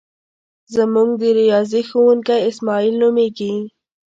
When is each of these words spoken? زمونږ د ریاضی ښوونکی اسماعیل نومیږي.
زمونږ 0.75 1.09
د 1.21 1.23
ریاضی 1.39 1.81
ښوونکی 1.89 2.37
اسماعیل 2.49 2.95
نومیږي. 3.01 3.53